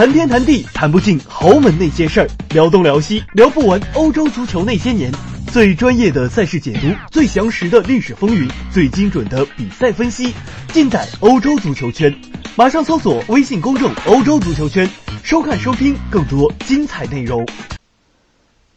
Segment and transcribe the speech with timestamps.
[0.00, 5.12] 谈天谈地谈不尽豪门那些事儿，聊东聊西聊不完欧洲足球那些年。
[5.52, 10.32] 最专业的赛事解读，最详实的历史风云，最精准的比赛分析，
[10.72, 12.18] 尽在欧洲足球圈。
[12.56, 14.88] 马上搜索微信公众“欧洲足球圈”，
[15.22, 17.46] 收看收听更多精彩内容。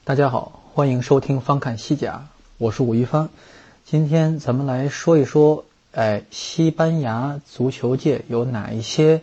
[0.04, 2.28] 大家好，欢迎收听翻看西甲，
[2.58, 3.30] 我是吴一帆。
[3.86, 5.64] 今天咱们来说一说，
[5.94, 9.22] 哎，西班牙足球界有哪一些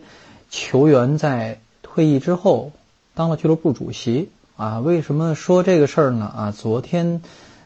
[0.49, 1.59] 球员在
[1.93, 2.71] 退役之后
[3.15, 4.79] 当了俱乐部主席啊？
[4.79, 6.25] 为什么说这个事儿呢？
[6.25, 7.21] 啊，昨天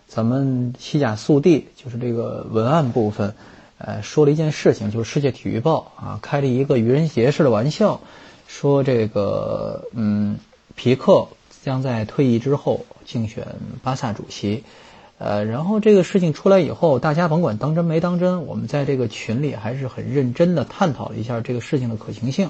[0.07, 3.35] 咱们西甲速递就是这个文案部分，
[3.77, 8.01] 呃，说了一件事情，就是《世界体育报》啊开了一个愚人节式的玩笑，
[8.47, 10.39] 说这个嗯，
[10.73, 11.27] 皮克
[11.63, 13.45] 将在退役之后竞选
[13.83, 14.63] 巴萨主席。
[15.19, 22.49] 呃，然后这个事情出来以后，大家甭管当真没当真，我们在这个群里还是很认真的探讨了一下这个事情的可行性。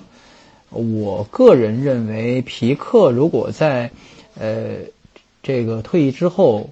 [0.70, 3.92] 我个人认为，皮克如果在
[4.40, 4.78] 呃
[5.44, 6.70] 这个退役之后，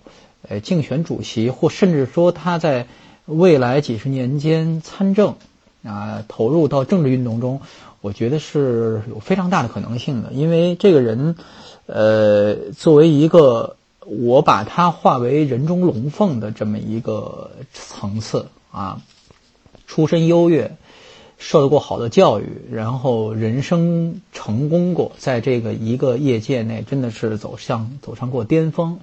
[0.48, 2.88] 呃竞选主席，或甚至说他在
[3.26, 5.36] 未来几十年间参政
[5.84, 7.62] 啊，投入到政治运动中，
[8.02, 10.32] 我觉得是有非常大的可能性的。
[10.34, 11.36] 因为这个人，
[11.86, 13.76] 呃，作为一个。
[14.06, 19.02] 我把他化为人中龙凤的这么一个层次啊，
[19.88, 20.76] 出身优越，
[21.46, 29.00] 受到过好的教育，然后人生成功过，在这个一个业界内真的是走向走上过巅峰，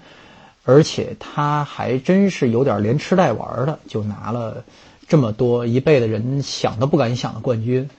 [0.64, 4.64] 而且他还真是有点连吃带玩的，就拿了
[5.06, 7.91] 这么多一辈的人想都不敢想的冠军，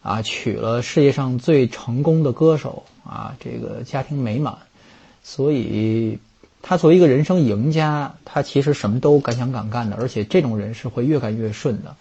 [0.00, 4.58] 啊，娶了世界上最成功的歌手啊，这个家庭美满，
[5.24, 6.20] 所以。
[6.60, 11.94] 他作为一个人生赢家，他其实什么都敢想敢干的，而且这种人是会越干越顺的。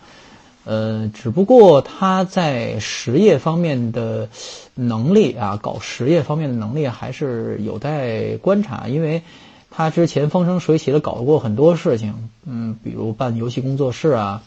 [0.67, 4.27] 呃，只不过他在实业方面的
[4.75, 9.23] 能力啊，搞实业方面的能力还是有待观察，因为
[9.71, 14.43] 他之前风生水起的搞过很多事情，嗯，比如办游戏工作室啊，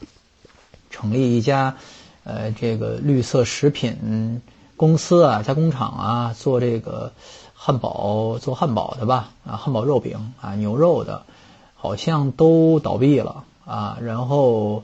[0.90, 1.76] 成立一家
[2.24, 4.42] 呃这个绿色食品
[4.76, 7.12] 公司啊，加工厂啊，做这个。
[7.62, 11.24] 汉堡做汉堡的吧，啊，汉堡肉饼啊，牛肉的，
[11.74, 13.98] 好像都倒闭了啊。
[14.00, 14.82] 然后，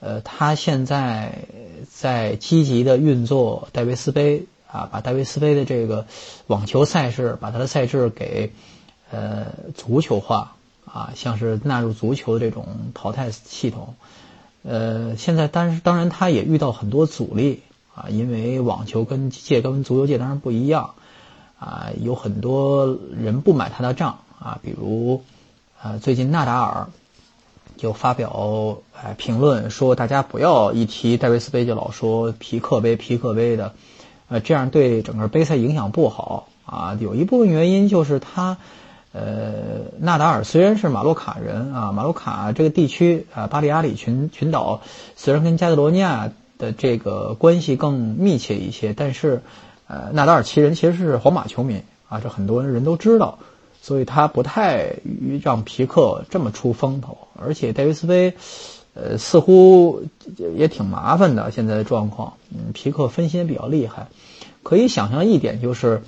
[0.00, 1.44] 呃，他现在
[1.92, 6.06] 在积极的运作戴维斯杯啊，把戴维斯杯的这个
[6.46, 8.52] 网球赛事，把它的赛制给
[9.10, 13.94] 呃足球化啊，像是纳入足球的这种淘汰系统。
[14.62, 17.62] 呃，现在但是当然他也遇到很多阻力
[17.94, 20.94] 啊，因为网球跟界跟足球界当然不一样。
[21.58, 25.22] 啊，有很多人不买他的账啊，比如，
[25.78, 26.88] 啊，最近纳达尔
[27.80, 33.72] 就发表哎评论说，大家不要一提戴维斯杯就老说皮克杯、皮克杯的，
[34.28, 36.96] 呃，这样对整个杯赛影响不好啊。
[37.00, 38.58] 有一部分原因就是他，
[39.12, 39.52] 呃，
[39.98, 44.82] 纳达尔虽然是马洛卡人啊，马洛卡这个地区啊，巴利阿里群群岛
[45.16, 49.42] 虽然跟加德罗尼亚的这个关系更密切一些，但是。
[49.92, 53.40] 呃，纳达尔其人其实是皇马球迷啊，这很多人都知道，
[53.80, 57.16] 所以他不太于让皮克这么出风头。
[57.34, 58.34] 而且戴维斯杯，
[58.94, 60.02] 呃，似乎
[60.56, 61.50] 也挺麻烦的。
[61.50, 64.08] 现在的状况，嗯，皮克分心比较厉害。
[64.62, 66.02] 可以想象一点就是，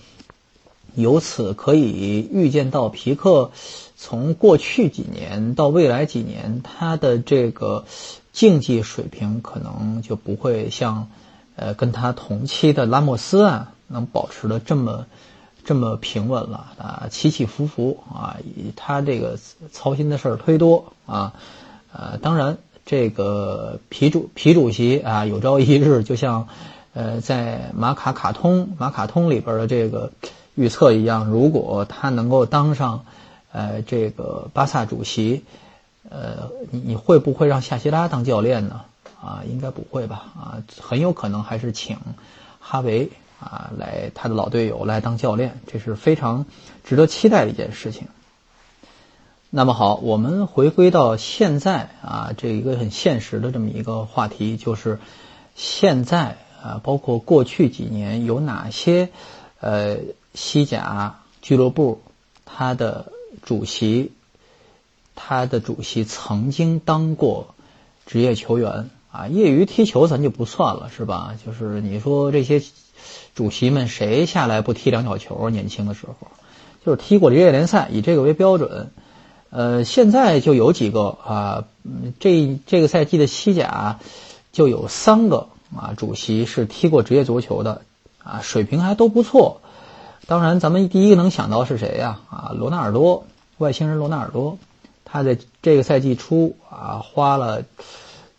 [0.95, 3.51] 由此可以预见到皮克
[3.97, 7.85] 从过去几年到未来几年，他的这个
[8.33, 11.09] 竞技水平可能就不会像。
[11.55, 15.05] 呃，跟他同期的拉莫斯啊，能保持的这么
[15.65, 18.37] 这么平稳了啊，起起伏伏啊，
[18.77, 19.39] 他这个
[19.71, 21.35] 操心的事儿忒多啊，
[21.93, 26.49] 呃，当然这个皮主皮主席啊，有朝一日就像
[26.95, 30.13] 呃在马卡卡通马卡通里边的这个
[30.55, 33.05] 预测一样，如果他能够当上
[33.53, 35.45] 呃这个巴萨主席，
[36.09, 38.83] 呃，你你会不会让夏希拉当教练呢？
[39.21, 40.25] 啊，应该不会吧？
[40.35, 41.97] 啊，很有可能还是请
[42.59, 43.11] 哈维
[43.43, 46.47] 啊来他的老队友来当教练，这是非常
[46.85, 48.07] 值得期待的一件事情。
[49.51, 54.99] 那么好，我们回归到现在啊，这一个很现实的这么一个话题，就是
[55.55, 59.11] 现在啊，包括过去几年有哪些
[59.61, 59.99] 呃
[60.33, 62.01] 西甲俱乐部，
[62.45, 63.13] 他的
[63.43, 64.13] 主席，
[65.15, 67.55] 他的主席曾经当过
[68.07, 68.89] 职业球员。
[69.15, 71.35] 啊，业余踢球咱就不算了，是吧？
[71.45, 72.63] 就是你说这些
[73.35, 75.51] 主席们谁下来不踢两脚球？
[75.51, 76.29] 年轻的时候，
[76.85, 78.91] 就是踢过职业联赛，以这个为标准。
[79.51, 81.65] 呃，现在就有几个啊，
[82.21, 83.99] 这这个赛季的西甲
[84.51, 87.83] 就有三个啊，主席是踢过职业足球的，
[88.23, 89.61] 啊，水平还都不错。
[90.27, 92.21] 当然，咱们第一个能想到是谁呀？
[92.31, 93.27] 啊，罗纳尔多，
[93.59, 94.59] 外星人罗纳尔多，
[95.05, 97.63] 他在这个赛季初啊，花了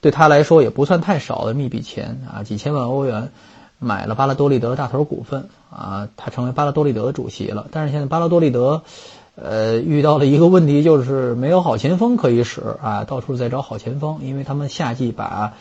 [0.02, 3.32] 对他来说也不算太少的一笔钱啊，几千万欧元
[3.84, 7.68] 买了巴拉多利德大头股份啊，他成为巴拉多利德的主席了。
[7.72, 8.82] 但是现在巴拉多利德。
[9.36, 15.54] 呃，遇到了一个问题，就是没有好前锋可以使啊，到处在找好前锋，因为他们夏季把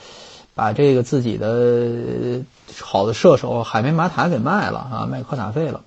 [0.55, 2.43] 把这个自己的
[2.79, 5.81] 好的射手海梅马塔给卖了啊，卖科塔费了，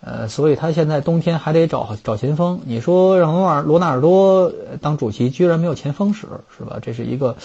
[0.00, 2.60] 呃，所以他现在冬天还得找找前锋。
[2.64, 4.50] 你说让罗尔罗纳尔多
[4.80, 6.26] 当主席，居然没有前锋使，
[6.56, 6.78] 是吧？
[6.80, 7.36] 这是一个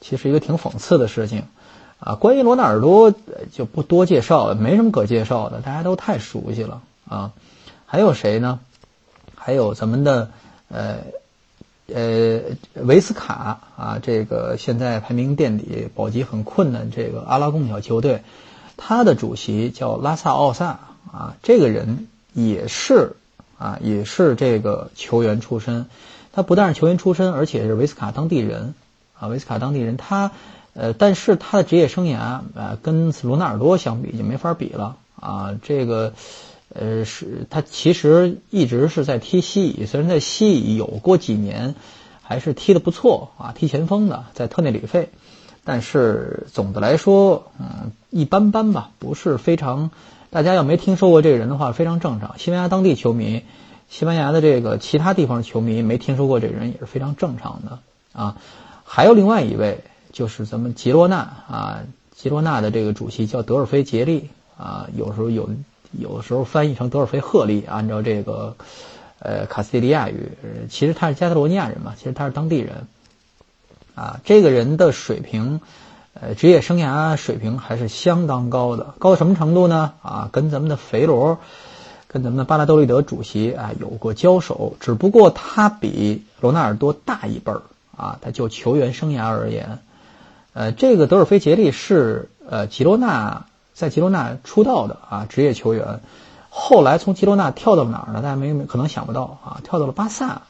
[0.00, 1.44] 其实一个挺讽刺的事情
[2.02, 2.14] 啊。
[2.16, 3.14] 关于罗纳尔多
[3.52, 7.32] 就不多介绍了，没什么可介绍的，大家都太熟悉了啊。
[7.86, 8.60] 还有谁呢？
[9.34, 10.30] 还有咱们的
[10.68, 10.98] 呃
[11.92, 12.40] 呃
[12.74, 18.22] 维斯卡啊，这个现在排名垫底、保级很困难，这个阿拉贡小球队，
[18.76, 20.78] 他的主席叫拉萨奥萨
[21.12, 23.16] 啊，这个人也是
[23.58, 25.86] 啊，也是这个球员出身。
[26.32, 28.74] 他不但是球员出身，而且是维斯卡当地人
[29.18, 29.96] 啊，维斯卡当地人。
[29.96, 30.30] 他
[30.74, 36.12] 呃，但是他的职业生涯啊，跟罗纳尔多相比就没法比了啊，这个。
[36.74, 41.74] 呃，是他其实一直是在踢西乙，虽然在西乙有过几年，
[42.22, 45.10] 还是踢得不错啊，踢前锋的，在特内里费，
[45.64, 49.90] 但是总的来说，嗯，一般般吧，不是非常。
[50.30, 52.38] 大家要没听说过这个人的话，非常正常。
[52.38, 53.42] 西班牙当地球迷，
[53.90, 57.80] 西班牙的这个其他地方球迷没听说过这个人也是非常正常的
[58.18, 58.38] 啊。
[58.84, 61.80] 还有另外一位，就是咱们吉罗纳啊，
[62.14, 65.50] 吉罗纳的这个主席叫德尔菲杰利啊，有时候有。
[66.00, 68.56] 有时候翻译成德尔菲赫利，按照这个，
[69.18, 70.32] 呃，卡斯蒂利亚语，
[70.70, 72.86] 其实他是加泰罗尼亚人嘛，其实他是当地人，
[73.94, 75.60] 啊，这个人的水平，
[76.14, 79.92] 呃，职业生涯水平还是相当高的，高到什么程度呢？
[80.00, 81.38] 啊，跟咱们的肥罗，
[82.06, 87.60] 跟咱们的巴拉多利德主席啊有过交手，只不过他比罗纳尔多大一辈儿，
[87.94, 89.78] 啊，他就球员生涯而言，
[90.52, 93.46] 呃，这个德尔菲杰利是呃吉罗纳。
[93.74, 96.00] 在吉罗纳出道的啊，职业球员，
[96.50, 98.20] 后来从吉罗纳跳到哪儿呢？
[98.20, 100.42] 大家没可能想不到啊，跳到了巴萨。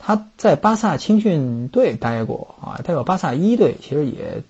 [0.00, 4.42] 他在巴萨青训队待过啊，代表巴萨一队其实也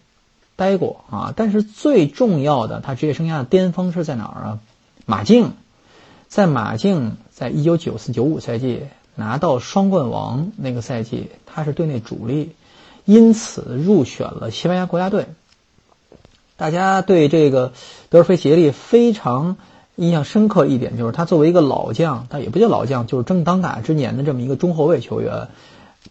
[0.57, 1.35] 待过啊。
[1.37, 4.59] 但是最重要的，他职业生涯的巅峰是在哪儿啊？
[5.05, 5.53] 马竞，
[6.27, 12.53] 在马竞，在一九九四九五赛季拿到双冠王那个赛季，他是队内主力，
[13.07, 15.27] 因此入选了西班牙国家队。
[16.59, 17.73] 大家对这个
[18.09, 19.57] 德尔菲杰利非常
[19.95, 25.49] 印象深刻一点，就是他作为一个老将，但也不叫老将，就是正当打之年的这么一个中后卫球员，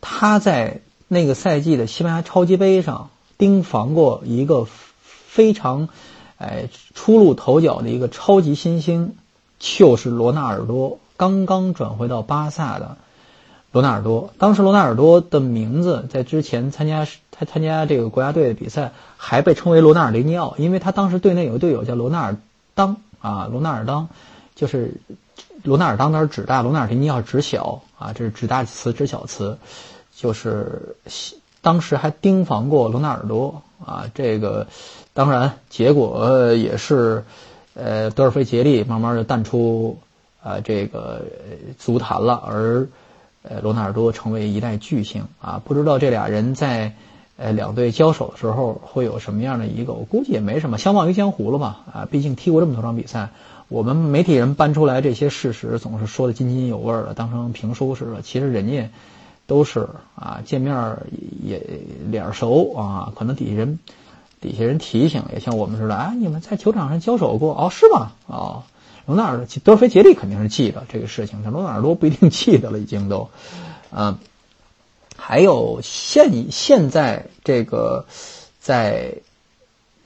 [0.01, 5.89] 他在那个赛季的西班牙超级杯上盯防过一个非常
[6.37, 9.15] 哎初露头角的一个超级新星，
[9.59, 12.97] 就是罗纳尔多，刚刚转回到巴萨的。
[13.75, 22.37] 罗纳尔多，当时罗纳尔多的名字在之前参加他参加这个国家队的比赛，还被称为罗纳尔雷尼奥，因为他当时队内有个队友叫罗纳尔
[22.73, 24.07] 当啊，罗纳尔当
[24.55, 24.93] 就是
[25.61, 29.57] 罗纳尔当，那是指大，罗纳尔雷尼奥指小啊，这是指大词指小词，
[30.15, 30.95] 就是
[31.61, 34.67] 当时还盯防过罗纳尔多啊，这个
[35.13, 37.25] 当然结果也是，
[37.73, 39.99] 呃，德尔菲杰利慢慢的淡出
[40.41, 41.23] 啊这个
[41.77, 42.87] 足坛了，而。
[43.49, 45.61] 呃，罗纳尔多成为一代巨星啊！
[45.63, 46.93] 不知道这俩人在
[47.37, 49.93] 呃两队交手的时候会有什么样的一个？
[49.93, 52.07] 我估计也没什么，相忘于江湖了嘛啊！
[52.09, 53.29] 毕竟踢过这么多场比赛，
[53.67, 58.21] 我们媒体人搬出来这些事实，总是说的津津有味的，当成评书似的。
[58.21, 58.89] 其实人家
[59.47, 60.97] 都是啊，见面
[61.43, 61.61] 也
[62.07, 63.79] 脸熟啊，可能底下人
[64.41, 67.69] 底下人提醒，也像我们似的，啊，你们在球场上交手过哦？
[67.69, 68.11] 是吗？
[68.27, 68.63] 哦。
[69.05, 73.29] 罗纳尔德菲杰利肯定是记得这个事情，但罗纳尔多不一定记得了，已经都，
[73.91, 74.17] 嗯，
[75.15, 78.05] 还有现现在这个
[78.59, 79.15] 在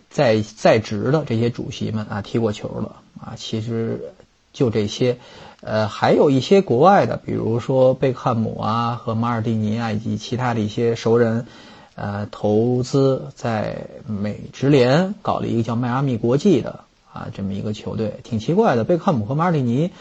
[0.09, 2.91] 在在职的这些主席们啊，踢过球的
[3.23, 4.11] 啊，其实
[4.51, 5.17] 就这些，
[5.61, 11.47] 呃，还有一些国外的，比如说贝克汉姆啊和马尔蒂尼啊以及其他的一些熟人，
[11.95, 16.81] 呃，投资在美职联搞了一个叫迈阿密国际的。
[17.11, 19.91] 啊，这么一个球队挺奇怪的，贝克汉姆和马尔蒂尼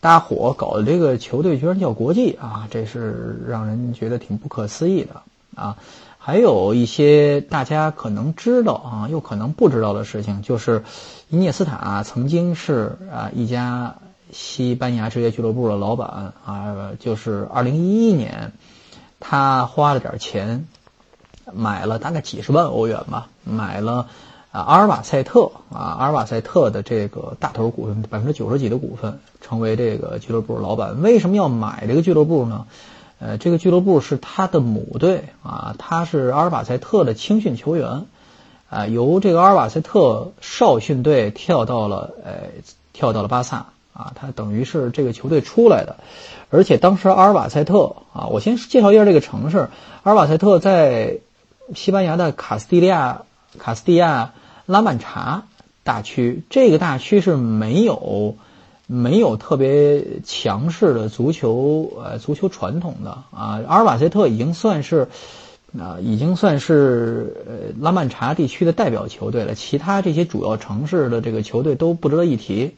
[0.00, 5.22] 搭伙搞的这个球队居然叫国际啊，这是让人觉得挺不可思议的
[5.54, 5.76] 啊。
[6.18, 10.84] 还有一些大家可能知道啊，又可能不知道的事情，就是
[11.30, 13.96] 伊涅斯塔曾经是啊一家
[14.30, 18.52] 西班牙职业俱乐部的老板啊，就是二零一一年
[19.18, 20.66] 他花了点钱
[21.52, 24.08] 买了大概几十万欧元吧，买了。
[24.52, 31.00] 啊，阿尔瓦塞特啊，阿尔瓦塞特的这个大头股份百分之九十几的股份，成为这个俱乐部老板。
[31.02, 32.66] 为什么要买这个俱乐部呢？
[33.20, 38.06] 呃，这个俱乐部是他的母队啊，他是阿尔瓦塞特的青训球员，
[38.70, 42.32] 啊，由这个阿尔瓦塞特少训队跳到了呃，
[42.92, 45.96] 跳到了巴萨啊，他等于是这个球队出来的。
[46.48, 49.68] 而且当时阿尔瓦塞特啊，我先介绍一下这个城市，
[50.02, 51.18] 阿尔瓦塞特在
[51.74, 53.22] 西班牙的卡斯蒂利亚
[53.58, 54.32] 卡斯蒂亚。
[54.66, 55.46] 拉曼查
[55.82, 58.36] 大区这个大区是没有
[58.86, 65.08] 没有特别强势的足球呃足球传统的啊，阿尔瓦塞特已经算是
[65.76, 72.76] 啊已经算是呃拉曼查地区的代表球队了，其他这些主要城市的这个球队都不值得一提。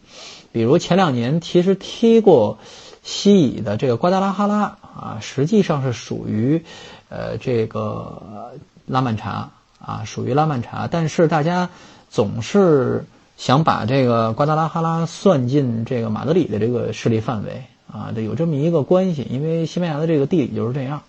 [0.50, 2.56] 比如前两年其实踢过
[3.02, 6.64] 西乙的这个瓜达拉哈拉啊，实际上是属于
[7.10, 8.52] 呃这个
[8.86, 9.50] 拉曼查。
[9.84, 11.68] 啊，属于拉曼查，但是大家
[12.08, 13.04] 总是
[13.36, 21.02] 想把这个瓜达拉哈拉算进这个马德里的这个势力范围啊，这有这么一个关系，因为西班牙的这个地理就是这样，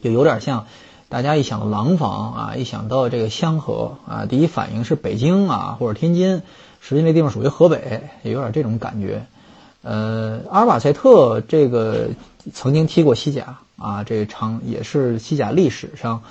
[0.00, 0.66] 就有点像
[1.08, 6.42] 大家一想到廊坊啊，一想到这个香河啊，第一反应是北京啊或者天津，
[6.80, 9.26] 实际那地方属于河北，也有点这种感觉。
[9.82, 12.10] 呃，阿尔瓦塞特这个
[12.54, 16.22] 曾经踢过西甲啊，这场也是西甲历史上。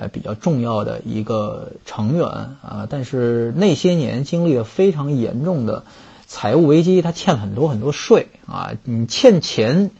[0.00, 5.84] 呃，比较重要的一个成员啊，但是那些年经历了非常严重的
[6.26, 8.72] 财务危机，他欠很多很多税啊。
[8.84, 9.90] 你欠钱，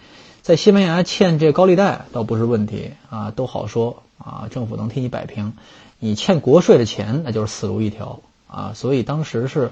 [0.41, 5.53] 在西班牙欠这高利贷倒不是问题啊，都好说啊，政府能替你摆平。
[5.99, 8.73] 你欠国税的钱，那就是死路一条啊。
[8.75, 9.71] 所以当时是，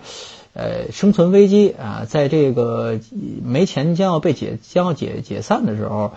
[0.52, 3.00] 呃，生存危机啊，在这个
[3.42, 6.12] 没钱将要被解将要解解散的时候。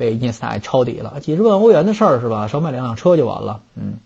[0.00, 2.48] 被伊涅斯塔抄底了，几十万欧元的事儿是吧？
[2.48, 3.98] 少买两辆车就完了，嗯，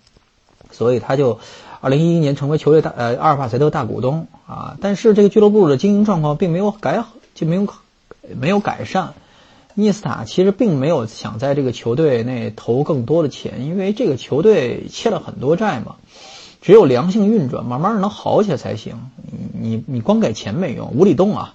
[0.73, 1.39] 所以他就
[1.81, 4.77] 二零一一年成为球队大呃阿尔法塞特大股东啊。
[4.81, 7.05] 但是这个俱乐部的经营状况并没有改，
[7.37, 7.69] 就没有
[8.37, 9.15] 没有改善。
[9.77, 15.95] 伊涅斯塔其实并没有想在这个球队内投更多的钱，因为这个球队欠了很多债嘛。
[16.61, 19.11] 只有良性运转，慢慢能好起来才行。
[19.23, 21.55] 你你你光给钱没用，无底洞啊。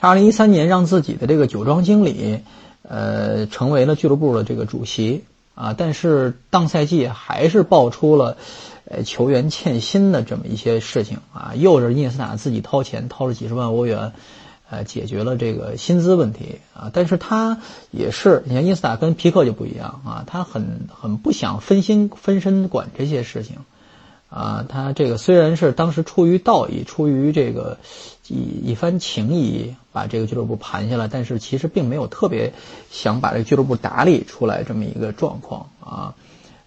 [0.00, 2.40] 二零一三年让自己的这个酒庄经理。
[2.88, 8.38] 呃，成为了俱乐部的这个主席啊，但是当赛季还是爆出了，
[8.86, 14.12] 呃，球员欠薪的这么一些事情啊，又是伊斯塔自己掏钱掏了几十万欧元，
[14.70, 17.58] 呃，解决了这个薪资问题啊，但是他
[17.90, 23.56] 也是，你看伊斯塔跟皮克就不一样啊，他很很不想分心分身管这些事情。
[24.30, 27.78] 啊，他这个虽然是当时出于道义，出于这个
[28.28, 32.52] 一一番情谊，把这个俱乐部盘下来，但是其实并没有特别
[32.90, 36.14] 想把这个俱乐部打理出来这么一个状况啊。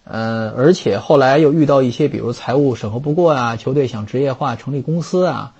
[0.04, 5.54] 呃，而且后来又遇到一些，比如财务审核不过啊，球队想职业化成立公司啊，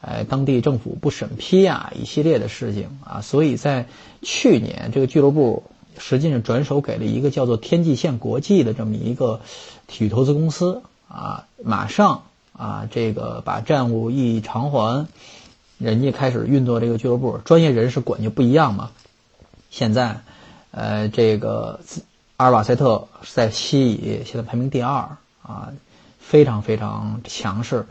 [0.00, 3.86] 哎，当地政府不审批啊，一系列的事情啊，所以在
[4.22, 5.64] 去年这个俱乐部
[5.98, 9.40] 实际上转手给了一个叫做天际线国际的这么一个
[9.88, 10.82] 体育投资公司。
[11.08, 12.22] 啊，马上
[12.52, 15.06] 啊，这个把债务一偿还，
[15.78, 18.90] 人家开始运作这个俱乐部，专业人士管就不一样嘛。
[19.70, 20.20] 现在，
[20.70, 21.80] 呃，这个
[22.36, 25.72] 阿尔瓦塞特在西乙现在排名第二啊，
[26.18, 27.86] 非常非常强势。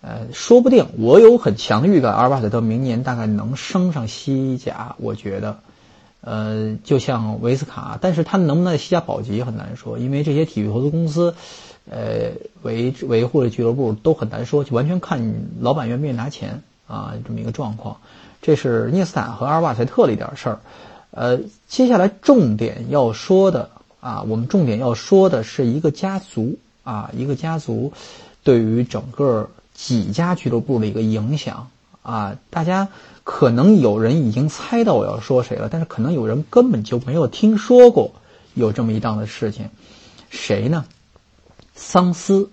[0.00, 5.58] 呃，说不定我有很强的预感，阿尔瓦塞特明年大概能升上西甲，我觉得。
[6.22, 11.36] 呃，就像维斯卡，但是他能不能在西甲保级很难说，因为这些体育投资公司。
[11.88, 17.98] 呃，维维护的俱乐部都很难说，就完全看老板愿不愿意拿钱啊，这么一个状况。
[18.42, 20.60] 这是涅斯坦和阿尔瓦塞特的一点事儿。
[21.10, 21.38] 呃，
[21.68, 27.92] 接下来重点要说的啊，我们重点要说的是一个家族啊，一个家族
[28.42, 31.68] 对于整个几家俱乐部的一个影响
[32.02, 32.36] 啊。
[32.50, 32.88] 大家
[33.24, 38.12] 可能有人已经猜到我要说谁了，但是可能有人根本就没有听说过
[38.54, 39.70] 有这么一档的事情，
[40.30, 40.84] 谁呢？
[41.76, 42.50] 桑斯，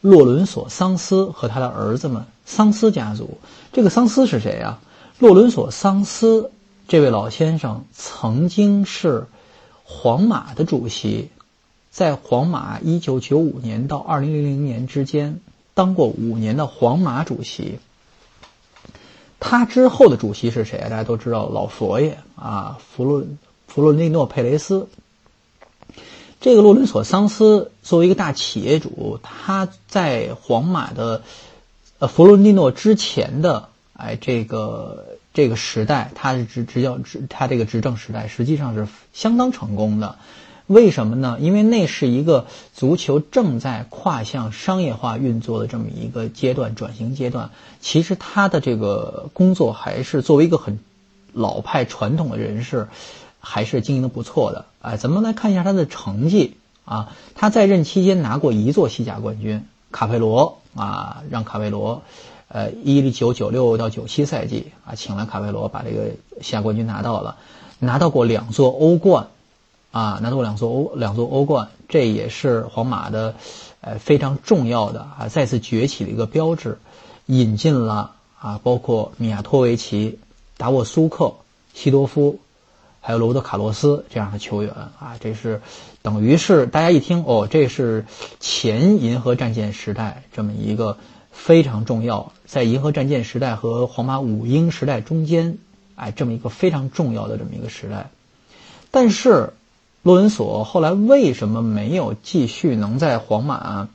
[0.00, 3.38] 洛伦索·桑斯和他的儿子们，桑斯家族。
[3.72, 4.78] 这个桑斯是谁呀？
[5.18, 6.50] 洛伦索·桑斯
[6.88, 9.26] 这位老先生曾经是
[9.84, 11.28] 皇马的主席，
[11.90, 15.40] 在皇马1995年到2000年之间
[15.74, 17.78] 当过五年的皇马主席。
[19.40, 20.78] 他之后的主席是谁？
[20.78, 24.88] 大家都知道，老佛爷啊，弗伦弗伦蒂诺·佩雷斯。
[26.40, 31.22] 这个洛伦索·桑斯作为一个大企业主，他在皇马的
[31.98, 40.16] 呃弗洛伦蒂诺之前的哎这个这个时代，他是执执教执他这个执政时代实际上是相当成功的。
[40.66, 41.36] 为什么呢？
[41.40, 47.50] 因为那是一个足球正在跨向商业化运作的这么一个阶段，转型阶段。
[47.82, 50.78] 其实他的这个工作还是作为一个很
[51.34, 52.88] 老派传统的人士，
[53.40, 54.64] 还是经营的不错的。
[54.80, 57.12] 哎，咱们来看一下他的成绩啊。
[57.34, 62.02] 他在任期间拿过一座西甲冠军，卡佩罗啊，让卡佩罗，
[62.48, 66.10] 呃，一九九六到九七赛季啊，请来卡佩罗把这个
[66.40, 67.36] 西甲冠军拿到了，
[67.78, 69.28] 拿到过两座欧冠。
[69.92, 73.34] 啊，拿到过两座欧两座欧冠，这也是皇马的，
[73.80, 76.78] 呃非常重要的啊再次崛起的一个标志。
[77.26, 80.20] 引进了啊，包括米亚托维奇、
[80.58, 81.34] 达沃苏克、
[81.74, 82.38] 西多夫，
[83.00, 85.60] 还有罗德卡洛斯这样的球员啊，这是
[86.02, 88.06] 等于是大家一听哦，这是
[88.38, 90.98] 前银河战舰时代这么一个
[91.32, 95.58] 非常重要，在银河战舰时代和皇马五鹰时代中间，
[95.96, 98.10] 哎，这么一个非常重要的这么一个时代，
[98.90, 99.52] 但是。
[100.02, 103.88] 洛伦索后来为什么没有继续能在皇马，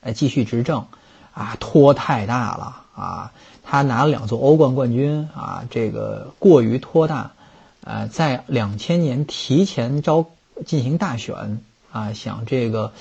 [0.00, 0.86] 哎继续执政？
[1.32, 3.32] 啊，拖太大了啊！
[3.62, 7.30] 他拿了两座欧冠冠军啊，这个过于拖大。
[7.84, 10.26] 呃，在两千年提前招
[10.66, 11.60] 进行大选
[11.92, 12.92] 啊，想这个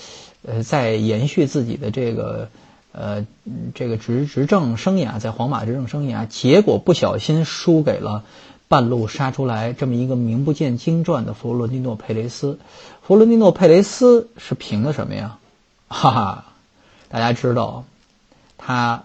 [0.45, 2.49] 呃再延续自己的这个
[2.91, 3.25] 呃
[3.73, 8.23] 这个执执政生涯，在皇马执政生涯，结果不小心输给了。
[8.69, 12.57] 半路杀出来这么一个名不见经传的弗洛蒂诺·佩雷斯，
[13.03, 15.37] 弗洛蒂诺·佩雷斯是凭的什么呀？
[15.89, 16.45] 哈哈，
[17.07, 17.83] 大家知道，
[18.57, 19.03] 他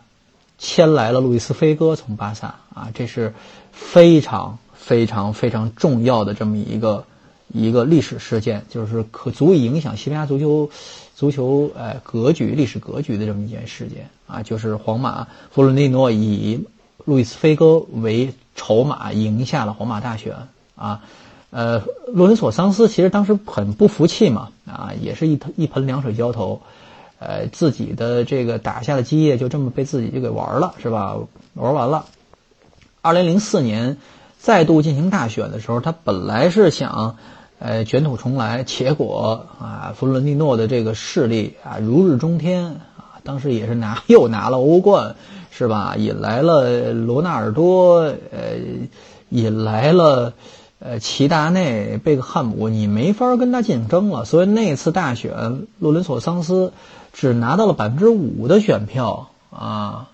[0.56, 3.34] 签来了路易斯·菲戈从巴萨啊，这是
[3.72, 7.04] 非常非常非常重要的这么一个
[7.52, 10.70] 一个历史事件，就是可足以影响西班牙足球
[11.14, 16.66] 足球呃格局历史格局的这么一件事件啊，就是皇马弗洛蒂诺以
[17.04, 18.32] 路易斯·菲戈为。
[18.60, 20.34] 筹码赢下了皇马大选
[20.74, 21.00] 啊，
[21.50, 21.78] 呃，
[22.08, 26.60] 洛伦索桑斯其实当时很不服气嘛，啊，也是一一盆凉水浇头，
[27.20, 31.16] 呃，自己的这个打下的基业就这么被自己就给玩了，是吧？
[31.54, 32.06] 玩完了。
[33.00, 33.98] 二零零四年
[34.48, 37.16] 再度进行大选的时候，他本来是想，
[37.58, 42.64] 呃，卷土重来，结果啊，弗伦蒂诺的这个势力啊如日中天
[42.96, 45.16] 啊，当时也是拿又拿了欧冠。
[45.50, 45.96] 是吧？
[45.98, 48.14] 引来了罗纳尔多，呃，
[49.28, 50.32] 引来了
[50.78, 54.24] 呃齐达内、贝克汉姆，你没法跟他竞争了。
[54.24, 56.72] 所以那次大选，洛伦索桑斯
[57.12, 60.10] 只拿到了百分之五的选票啊，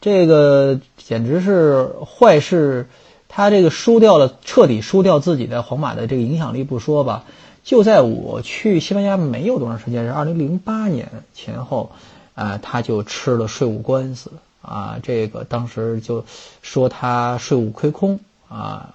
[0.00, 2.88] 这个简直是坏事。
[3.30, 7.24] 他这个输掉了，彻底输掉自己的皇马的这个影响力不说吧，
[7.64, 11.92] 就在我去西班牙没有多长时间，是二零零八年前后，
[12.34, 14.30] 啊，他就吃了税务官司。
[14.62, 16.22] 啊，这个当时就
[16.60, 18.92] 说他税务亏空啊，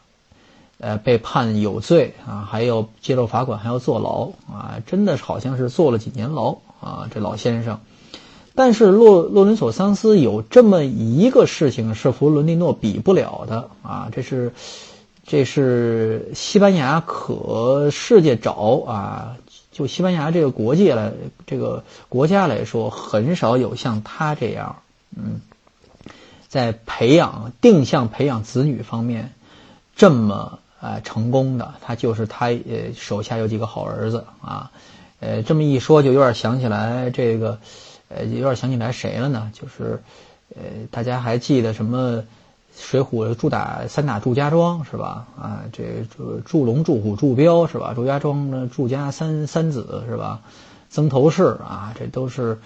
[0.77, 7.79] 呃，被判有罪啊，还要接受罚款，还要坐牢啊，真的好像是坐了几年牢啊，这老先生。
[8.55, 14.53] 但是洛洛伦索桑斯有这么一个事情是弗伦蒂诺比不了的啊，这是
[15.27, 19.37] 这是西班牙可世界找啊，
[19.71, 21.11] 就西班牙这个国界来
[21.45, 24.77] 这个国家来说，很少有像他这样，
[25.15, 25.41] 嗯。
[26.47, 29.33] 在培养定向培养子女方面，
[29.97, 34.71] 这么呃成功的，他就是他呃手下有几个好儿子啊，
[35.19, 37.59] 呃这么一说就有点想起来这个，
[38.15, 39.51] 呃有点想起来谁了呢？
[39.53, 40.01] 就是
[40.55, 42.23] 呃大家还记得什么
[42.77, 45.27] 水浒祝打三打祝家庄是吧？
[45.37, 45.83] 啊这
[46.15, 47.93] 祝祝龙祝虎祝彪是吧？
[47.95, 50.39] 祝家庄的祝家三三子是吧？
[50.89, 52.59] 曾头市啊这都是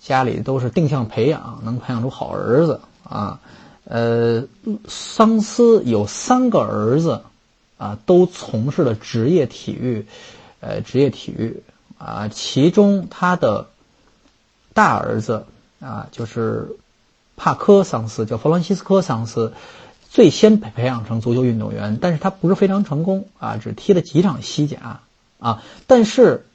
[0.00, 2.80] 家里都是定向培养，能培养出好儿子。
[3.04, 3.40] 啊，
[3.84, 4.44] 呃，
[4.88, 7.20] 桑斯有三个儿子，
[7.76, 10.06] 啊，都从事了职业体育，
[10.60, 11.62] 呃，职业体育，
[11.98, 13.66] 啊，其中他的
[14.74, 15.46] 大儿子
[15.80, 16.76] 啊，就是
[17.36, 19.52] 帕科桑斯，叫弗朗西斯科桑斯，
[20.10, 25.00] 最先培培养成足球运动员，但是他不是非常成功，啊，只踢了几场西甲，
[25.38, 26.46] 啊，但是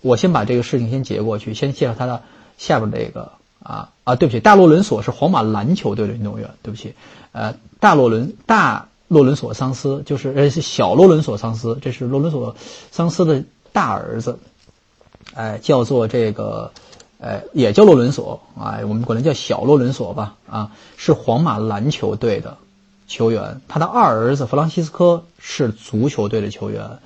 [0.00, 2.22] 我先把这个事情先截过去，先介绍他的
[2.58, 3.32] 下边这个。
[3.64, 6.50] 啊啊，对不起，大洛伦索是皇马篮球队的运动员。
[6.64, 6.96] 对不起，
[7.30, 12.56] 呃，大洛伦大洛伦索桑斯就是呃是小洛伦索桑斯，这是洛伦索
[12.90, 14.40] 桑斯的大儿子，
[15.34, 16.72] 哎，叫做这个，
[17.22, 20.34] 呃，也叫洛伦索啊，我们管他叫小洛伦索吧。
[20.50, 22.56] 啊，是皇马篮球队的
[23.06, 23.60] 球员。
[23.68, 26.98] 他的二儿子弗朗西斯科是足球队的球员，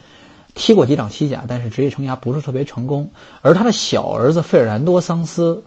[0.54, 3.10] 踢过几场西甲，但是职业生涯不是特别成功。
[3.42, 5.62] 而他的小儿子费尔南多桑斯。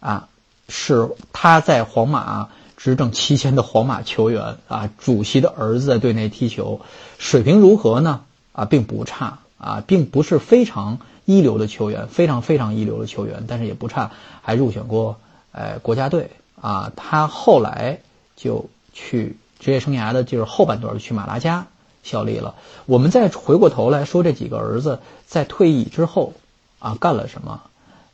[0.00, 0.28] 啊，
[0.68, 6.82] 是他在皇马执政期间的皇马球员啊，主席的儿子在队内踢球，
[7.18, 8.20] 水平如何呢？
[8.52, 15.18] 啊，并不差啊，并不是非常一流的球员，非常非常一流的球员，但是也不差，还入选过
[15.52, 16.90] 呃国家队啊。
[16.96, 18.00] 他后来
[18.34, 21.66] 就去职业生涯的就是后半段去马拉加
[22.02, 22.54] 效力了。
[22.86, 26.32] 我们再回过头来说这几个儿子在退役之后
[26.78, 27.60] 啊干了什么？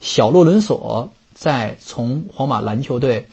[0.00, 3.28] 小洛伦索在从皇马篮球队。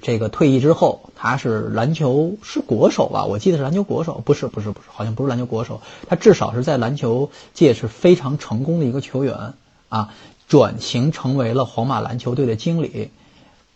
[0.00, 3.24] 这个退役之后，他是篮球是国手吧？
[3.24, 5.80] 我记得是篮球国手，不是，不是，不是，好像不是篮球国手。
[6.08, 9.54] 他至少是在篮球界是非常成功的一个球员
[9.88, 10.14] 啊。
[10.48, 13.10] 转型成为了皇马篮球队的经理。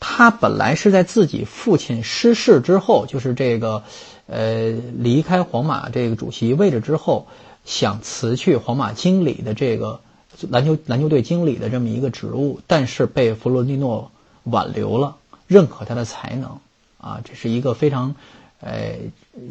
[0.00, 3.82] 他本来是在自己父亲失势之后，就是这个
[4.26, 7.26] 呃离开皇马这个主席位置之后，
[7.66, 10.00] 想辞去皇马经理的这个
[10.48, 14.10] 篮球篮球队经理的这么一个职务，但是被弗洛蒂诺
[14.44, 15.16] 挽留了。
[15.52, 16.58] 认可他的才能，
[16.98, 18.16] 啊，这是一个非常，
[18.60, 18.96] 呃，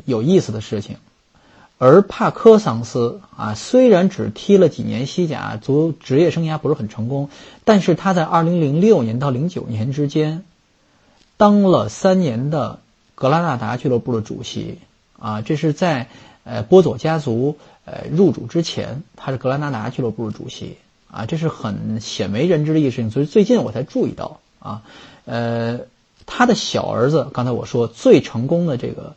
[0.06, 0.98] 有意思的事情。
[1.78, 7.30] 而帕科桑斯啊，虽然只踢了几年西甲，足职业生涯不是很成功，
[7.66, 10.44] 但是他在2006年到09年之间，
[11.38, 12.80] 当了三年的
[13.16, 14.78] 格拉纳达俱乐部的主席，
[15.18, 16.08] 啊，这是在
[16.44, 20.78] 呃波佐家族呃入主之前，他是格拉纳达俱乐部的主席，
[21.10, 24.84] 啊，这是很鲜为人知的一个事情，所以最近我才注意到，啊。
[25.26, 25.82] 呃，
[26.26, 29.16] 他的小儿子，刚才我说最成功的这个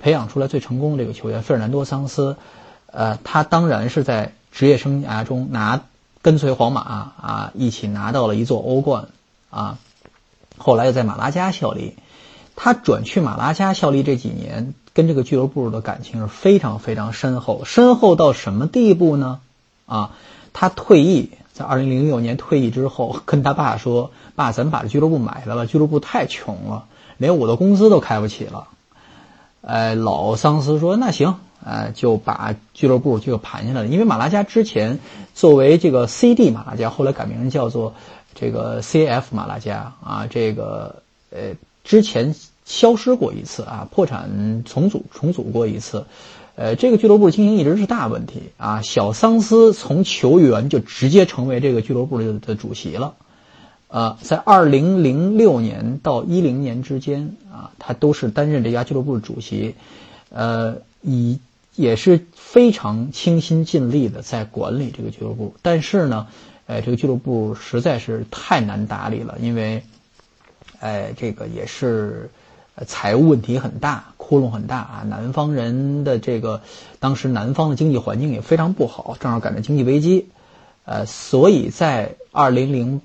[0.00, 2.36] 培养出来最成功的这个球员费尔南多桑斯，
[2.86, 5.82] 呃，他当然是在职业生涯中拿
[6.22, 9.08] 跟随皇马啊一起拿到了一座欧冠
[9.50, 9.78] 啊，
[10.58, 11.94] 后来又在马拉加效力。
[12.56, 19.40] 他转去马拉加效力这几年，跟这个俱乐部的感情是非常非常深厚，深厚到什么地步呢？
[19.84, 20.12] 啊，
[20.54, 21.30] 他退役。
[21.56, 26.84] 在二零零六年退役之后，跟他爸说：“爸，咱把这俱乐部买了吧，俱乐部太穷了，
[27.16, 28.68] 连我的工资都开不起了。”
[29.62, 33.86] 呃，老桑斯说：“那行，呃，就把俱乐部就盘下来了。
[33.86, 34.98] 因为马拉加之前
[35.34, 37.94] 作为这个 CD 马拉加，后来改名叫做
[38.34, 40.96] 这个 CF 马拉加啊，这个
[41.30, 42.34] 呃之前
[42.66, 46.04] 消失过一次啊，破产重组重组过一次。”
[46.58, 48.80] 呃，这个俱乐部经营一直是大问题啊。
[48.80, 53.14] 小桑斯从球员就直接成为这个俱乐部的的主席了，
[53.88, 59.74] 呃，在二零零六年到一零年之间啊，他都是担任这家俱乐部的主席，
[60.30, 61.40] 呃，以
[61.74, 65.54] 也是非常倾心尽力的在管理这个俱乐部。
[65.60, 66.26] 但是呢，
[66.64, 69.82] 呃，这个俱乐部实在是太难打理了，因为，
[70.80, 72.30] 哎，这个也是。
[72.84, 75.02] 财务问题很大，窟窿很大啊！
[75.08, 76.60] 南方人的这个，
[76.98, 80.28] 当时南方的经济环境也非常不好，正好赶上经济危机，
[80.84, 83.00] 呃，所以在二零零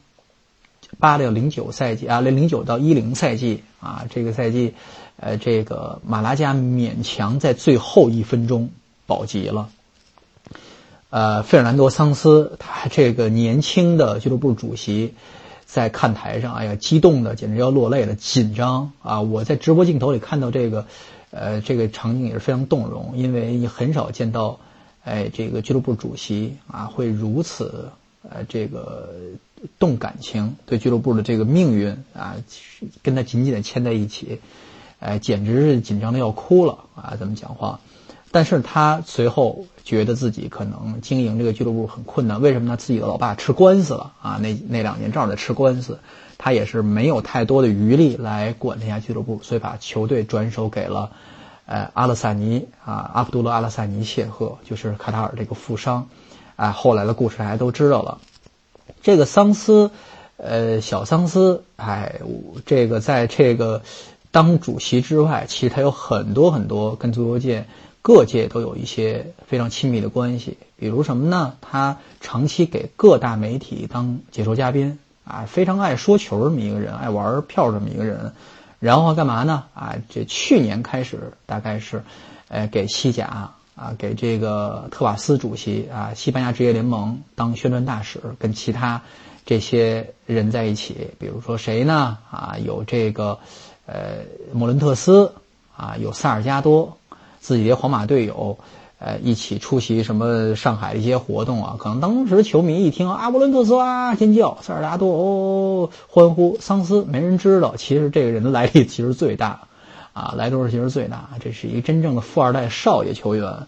[0.99, 4.73] 八到零九赛季啊，零零九到一零赛季啊，这个赛季，
[5.15, 8.71] 呃，这个马拉加勉强在最后一分钟
[9.07, 9.69] 保级了。
[11.11, 15.13] 呃，费尔南多桑斯他这个年轻的俱乐部主席。
[15.71, 19.21] 在看台上，哎呀，激动的简直要落泪了，紧张啊！
[19.21, 20.85] 我在直播镜头里看到这个，
[21.29, 24.59] 呃，这个场景也是非常动容，因为你很少见到，
[25.05, 27.89] 哎，这个俱乐部主席啊会如此，
[28.29, 29.13] 呃，这个
[29.79, 32.35] 动感情，对俱乐部的这个命运啊，
[33.01, 34.41] 跟他紧紧的牵在一起，
[34.99, 37.15] 哎，简直是紧张的要哭了啊！
[37.17, 37.79] 怎么讲话？
[38.33, 42.77] 但是他随后觉得自己可能经营这个俱乐部很困难，为什么呢？
[42.77, 45.99] 自己的老爸吃官司了啊，那那两年正好在吃官司，
[46.37, 51.11] 他也是没有太多的余力来管这家俱乐部，所以把球队转手给了，
[51.65, 56.07] 呃，阿勒萨尼啊，阿卜杜勒阿勒萨尼谢赫，就是卡塔尔这个富商，
[56.55, 58.19] 啊，后来的故事大家都知道了。
[59.01, 59.91] 这个桑斯，
[60.37, 62.21] 呃，小桑斯，哎，
[62.65, 63.81] 这个在这个
[64.31, 67.65] 当主席之外，其实他有很多很多跟足球界。
[68.01, 71.53] 各界都有一些非常亲密的关系，比如什么呢？
[71.61, 78.33] 他长期给各大媒体当解说嘉宾啊，非常爱说球这么一个人，爱玩票这么一个人。
[78.79, 79.65] 然后干嘛呢？
[79.75, 82.03] 啊，这去年开始大概是，
[82.47, 89.03] 呃，给西甲啊，给这个特瓦斯主席啊，西班牙职业联盟当宣传大使，跟其他
[89.45, 91.11] 这些人在一起。
[91.19, 92.17] 比如说谁呢？
[92.31, 93.37] 啊，有这个，
[93.85, 95.31] 呃，莫伦特斯
[95.77, 96.97] 啊，有萨尔加多。
[97.41, 98.59] 自己的皇马队友，
[98.99, 101.75] 呃，一起出席什么上海的一些活动啊？
[101.79, 109.61] 可能当时球迷一听阿布伦特斯啊尖叫，塞尔达多哦欢呼，桑斯没人知道，其实这个人的来历其实最大，
[110.13, 113.65] 啊，来头其实最大，这是一个真正的富二代少爷球员，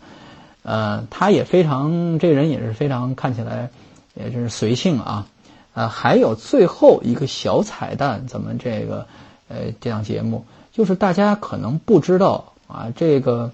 [0.61, 3.71] 呃，他也非常，这人也是非常看起来，
[4.13, 5.25] 也就是随性啊，
[5.73, 9.07] 呃，还有最后一个小彩蛋，咱们这个
[9.47, 13.51] 呃这档节目，就是大家可能不知道啊，这个。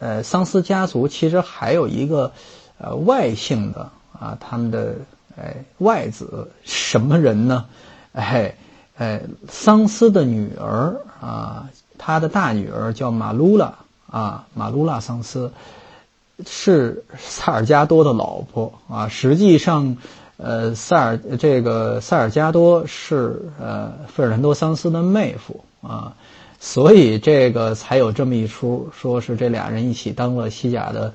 [0.00, 2.32] 呃，桑斯家族其实还有一个
[2.78, 4.96] 呃外姓的啊，他们的
[5.38, 7.66] 哎外子什么人呢？
[8.12, 8.56] 哎
[8.96, 13.74] 哎，桑斯的女儿啊，他的大女儿叫马鲁拉
[14.10, 15.52] 啊，马鲁拉桑斯
[16.46, 19.08] 是萨尔加多的老婆啊。
[19.08, 19.96] 实际上，
[20.38, 26.14] 呃，塞尔这个塞尔加多是呃费尔南多桑斯的妹夫啊。
[26.62, 31.14] 所以这个才有这么一出，说是这俩人一起当了西甲的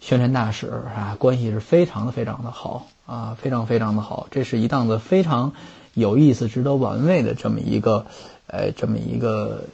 [0.00, 4.28] 宣传大使啊，关系是非常的非常的好啊，非常非常的好。
[4.30, 5.52] 这是一档子非常
[5.94, 8.06] 有意思、值得玩味的这么一个，
[8.46, 9.64] 呃，这么一个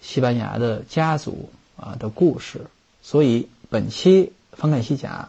[0.00, 2.62] 西班牙的家族啊的故事。
[3.02, 5.28] 所以本期翻看西甲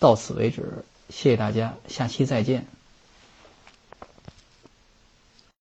[0.00, 2.73] 到此为止，谢谢大家，下期再见。